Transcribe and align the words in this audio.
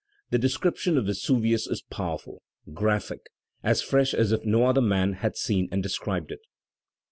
The 0.31 0.39
description 0.39 0.97
of 0.97 1.05
Vesuvius 1.05 1.67
is 1.67 1.83
powerful, 1.83 2.41
^aphic, 2.67 3.19
as 3.61 3.83
fresh 3.83 4.15
as 4.15 4.31
if 4.31 4.43
no 4.43 4.65
other 4.65 4.81
man 4.81 5.13
had 5.13 5.35
seen 5.35 5.69
and 5.71 5.83
described 5.83 6.31
it. 6.31 6.39